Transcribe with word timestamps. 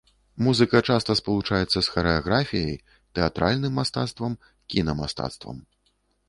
Музыка 0.45 0.79
часта 0.93 1.11
спалучаецца 1.19 1.75
з 1.81 1.87
харэаграфіяй, 1.95 2.75
тэатральным 3.19 3.77
мастацтвам, 3.81 4.33
кіна-мастацтвам. 4.73 5.57